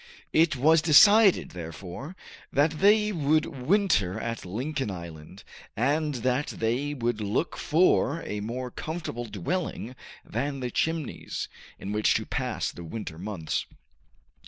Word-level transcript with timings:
It 0.33 0.55
was 0.55 0.81
decided, 0.81 1.51
therefore, 1.51 2.15
that 2.51 2.79
they 2.79 3.11
would 3.11 3.45
winter 3.45 4.19
at 4.19 4.45
Lincoln 4.47 4.89
Island, 4.89 5.43
and 5.77 6.15
that 6.25 6.47
they 6.47 6.95
would 6.95 7.21
look 7.21 7.55
for 7.55 8.23
a 8.25 8.39
more 8.39 8.71
comfortable 8.71 9.25
dwelling 9.25 9.95
than 10.25 10.59
the 10.59 10.71
Chimneys, 10.71 11.47
in 11.77 11.91
which 11.91 12.15
to 12.15 12.25
pass 12.25 12.71
the 12.71 12.83
winter 12.83 13.19
months. 13.19 13.67